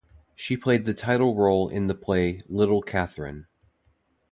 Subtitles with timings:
[0.33, 3.45] She played the title role in the play "Little Catherine".